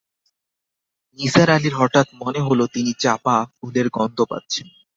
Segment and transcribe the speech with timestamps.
[1.19, 4.67] নিসার আলির হঠাৎ মনে হলো, তিনি চাঁপা ফুলের গন্ধ পাচ্ছেন।